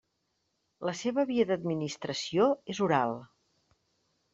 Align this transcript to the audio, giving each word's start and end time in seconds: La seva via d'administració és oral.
La 0.89 0.93
seva 1.01 1.27
via 1.33 1.47
d'administració 1.51 2.51
és 2.77 2.85
oral. 2.91 3.19